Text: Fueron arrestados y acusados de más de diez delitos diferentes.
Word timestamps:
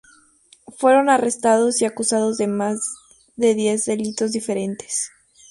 Fueron 0.79 1.11
arrestados 1.11 1.79
y 1.79 1.85
acusados 1.85 2.39
de 2.39 2.47
más 2.47 2.79
de 3.35 3.53
diez 3.53 3.85
delitos 3.85 4.31
diferentes. 4.31 5.11